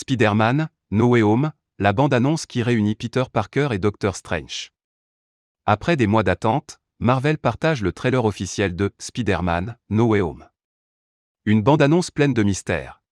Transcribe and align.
Spider-Man, 0.00 0.70
No 0.90 1.08
Way 1.08 1.20
Home, 1.20 1.52
la 1.78 1.92
bande-annonce 1.92 2.46
qui 2.46 2.62
réunit 2.62 2.94
Peter 2.94 3.24
Parker 3.30 3.68
et 3.72 3.78
Doctor 3.78 4.16
Strange. 4.16 4.72
Après 5.66 5.94
des 5.98 6.06
mois 6.06 6.22
d'attente, 6.22 6.80
Marvel 7.00 7.36
partage 7.36 7.82
le 7.82 7.92
trailer 7.92 8.24
officiel 8.24 8.74
de 8.74 8.94
Spider-Man, 8.98 9.76
No 9.90 10.06
Way 10.06 10.22
Home. 10.22 10.48
Une 11.44 11.60
bande-annonce 11.60 12.10
pleine 12.10 12.32
de 12.32 12.42
mystères. 12.42 13.02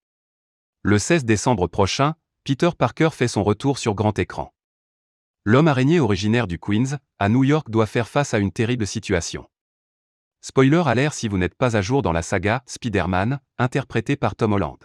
Le 0.81 0.99
16 0.99 1.27
décembre 1.27 1.67
prochain, 1.67 2.15
Peter 2.43 2.71
Parker 2.77 3.11
fait 3.13 3.29
son 3.29 3.45
retour 3.45 3.77
sur 3.77 3.95
grand 3.95 4.19
écran. 4.19 4.55
L'homme 5.45 5.69
araignée 5.69 6.01
originaire 6.01 6.47
du 6.47 6.59
Queens, 6.59 6.97
à 7.19 7.29
New 7.29 7.45
York, 7.45 7.69
doit 7.69 7.85
faire 7.85 8.09
face 8.09 8.33
à 8.33 8.39
une 8.39 8.51
terrible 8.51 8.87
situation. 8.87 9.47
Spoiler 10.41 10.85
à 10.87 10.95
l'air 10.95 11.13
si 11.13 11.29
vous 11.29 11.37
n'êtes 11.37 11.55
pas 11.55 11.77
à 11.77 11.83
jour 11.83 12.01
dans 12.01 12.13
la 12.13 12.23
saga 12.23 12.63
Spider-Man, 12.65 13.41
interprétée 13.59 14.17
par 14.17 14.37
Tom 14.37 14.55
Holland. 14.55 14.79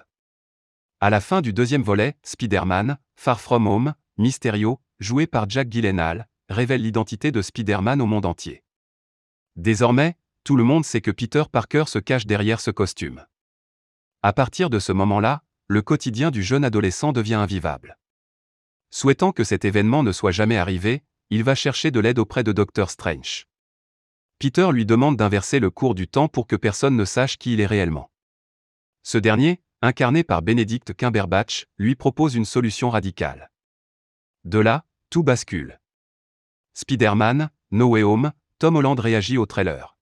À 1.04 1.10
la 1.10 1.20
fin 1.20 1.42
du 1.42 1.52
deuxième 1.52 1.84
volet, 1.84 2.16
Spider-Man, 2.24 2.98
Far 3.18 3.42
From 3.42 3.68
Home, 3.68 3.94
Mysterio, 4.18 4.80
joué 5.02 5.28
par 5.28 5.50
Jack 5.50 5.70
Gyllenhaal, 5.70 6.30
révèle 6.48 6.82
l'identité 6.82 7.34
de 7.34 7.42
Spider-Man 7.42 8.00
au 8.00 8.06
monde 8.06 8.26
entier. 8.26 8.64
Désormais, 9.58 10.16
tout 10.46 10.56
le 10.56 10.64
monde 10.64 10.86
sait 10.86 11.02
que 11.02 11.12
Peter 11.12 11.44
Parker 11.52 11.84
se 11.88 12.00
cache 12.00 12.26
derrière 12.26 12.62
ce 12.62 12.72
costume. 12.72 13.26
À 14.22 14.32
partir 14.32 14.70
de 14.70 14.80
ce 14.80 14.94
moment-là, 14.94 15.44
le 15.68 15.82
quotidien 15.82 16.32
du 16.32 16.42
jeune 16.42 16.64
adolescent 16.64 17.12
devient 17.12 17.34
invivable. 17.34 18.00
Souhaitant 18.90 19.34
que 19.34 19.44
cet 19.44 19.66
événement 19.66 20.04
ne 20.04 20.14
soit 20.14 20.32
jamais 20.32 20.56
arrivé, 20.56 21.04
il 21.30 21.44
va 21.44 21.54
chercher 21.54 21.92
de 21.92 22.00
l'aide 22.00 22.18
auprès 22.18 22.46
de 22.46 22.54
Doctor 22.54 22.90
Strange. 22.90 23.50
Peter 24.40 24.70
lui 24.72 24.86
demande 24.86 25.18
d'inverser 25.18 25.60
le 25.60 25.70
cours 25.70 25.96
du 25.96 26.08
temps 26.08 26.30
pour 26.30 26.48
que 26.48 26.56
personne 26.56 26.96
ne 26.96 27.04
sache 27.04 27.38
qui 27.38 27.52
il 27.52 27.60
est 27.60 27.66
réellement. 27.66 28.10
Ce 29.06 29.18
dernier, 29.18 29.60
incarné 29.84 30.24
par 30.24 30.42
Benedict 30.42 30.94
Cumberbatch, 30.94 31.68
lui 31.78 31.96
propose 31.96 32.36
une 32.36 32.46
solution 32.46 32.90
radicale. 32.90 33.52
De 34.46 34.58
là, 34.60 34.86
tout 35.10 35.24
bascule. 35.24 35.80
Spider-Man, 36.74 37.50
No 37.72 37.90
Way 37.90 38.04
Home, 38.04 38.32
Tom 38.60 38.78
Holland 38.78 39.00
réagit 39.00 39.38
au 39.38 39.46
trailer. 39.46 39.98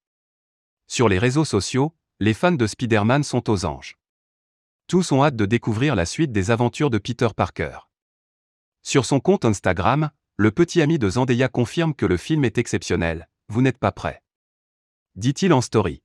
Sur 0.85 1.09
les 1.09 1.17
réseaux 1.17 1.45
sociaux, 1.45 1.95
les 2.19 2.35
fans 2.35 2.51
de 2.51 2.67
Spider-Man 2.67 3.23
sont 3.23 3.49
aux 3.49 3.65
anges. 3.65 3.97
Tous 4.85 5.11
ont 5.11 5.23
hâte 5.23 5.35
de 5.35 5.47
découvrir 5.47 5.95
la 5.95 6.05
suite 6.05 6.31
des 6.31 6.51
aventures 6.51 6.91
de 6.91 6.99
Peter 6.99 7.29
Parker. 7.35 7.79
Sur 8.83 9.05
son 9.05 9.19
compte 9.19 9.45
Instagram, 9.45 10.11
le 10.37 10.51
petit 10.51 10.81
ami 10.81 10.99
de 10.99 11.09
Zendaya 11.09 11.49
confirme 11.49 11.95
que 11.95 12.05
le 12.05 12.17
film 12.17 12.45
est 12.45 12.59
exceptionnel, 12.59 13.27
vous 13.47 13.63
n'êtes 13.63 13.79
pas 13.79 13.91
prêt. 13.91 14.21
Dit-il 15.15 15.53
en 15.53 15.61
story. 15.61 16.03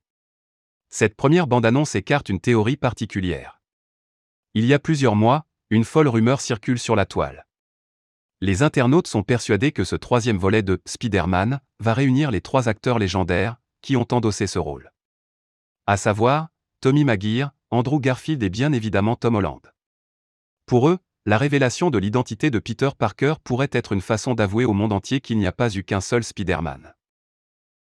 Cette 0.89 1.15
première 1.15 1.45
bande-annonce 1.45 1.95
écarte 1.95 2.29
une 2.29 2.39
théorie 2.39 2.77
particulière. 2.77 3.56
Il 4.59 4.65
y 4.65 4.73
a 4.73 4.79
plusieurs 4.79 5.15
mois, 5.15 5.45
une 5.69 5.83
folle 5.83 6.07
rumeur 6.07 6.41
circule 6.41 6.79
sur 6.79 6.95
la 6.95 7.05
toile. 7.05 7.45
Les 8.41 8.63
internautes 8.63 9.05
sont 9.05 9.21
persuadés 9.21 9.71
que 9.71 9.83
ce 9.83 9.95
troisième 9.95 10.39
volet 10.39 10.63
de 10.63 10.81
Spider-Man 10.87 11.59
va 11.79 11.93
réunir 11.93 12.31
les 12.31 12.41
trois 12.41 12.67
acteurs 12.67 12.97
légendaires 12.97 13.57
qui 13.83 13.95
ont 13.95 14.07
endossé 14.11 14.47
ce 14.47 14.57
rôle. 14.57 14.91
À 15.85 15.95
savoir, 15.95 16.47
Tommy 16.81 17.03
Maguire, 17.03 17.51
Andrew 17.69 17.99
Garfield 17.99 18.41
et 18.41 18.49
bien 18.49 18.73
évidemment 18.73 19.15
Tom 19.15 19.35
Holland. 19.35 19.61
Pour 20.65 20.89
eux, 20.89 20.97
la 21.27 21.37
révélation 21.37 21.91
de 21.91 21.99
l'identité 21.99 22.49
de 22.49 22.57
Peter 22.57 22.89
Parker 22.97 23.35
pourrait 23.43 23.69
être 23.71 23.93
une 23.93 24.01
façon 24.01 24.33
d'avouer 24.33 24.65
au 24.65 24.73
monde 24.73 24.91
entier 24.91 25.21
qu'il 25.21 25.37
n'y 25.37 25.45
a 25.45 25.51
pas 25.51 25.71
eu 25.75 25.83
qu'un 25.83 26.01
seul 26.01 26.23
Spider-Man. 26.23 26.95